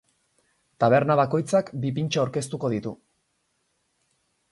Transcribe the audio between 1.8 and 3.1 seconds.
bi pintxo aurkeztuko ditu.